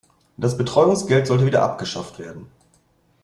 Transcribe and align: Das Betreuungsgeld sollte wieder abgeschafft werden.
Das 0.35 0.57
Betreuungsgeld 0.57 1.27
sollte 1.27 1.45
wieder 1.45 1.61
abgeschafft 1.61 2.17
werden. 2.17 2.47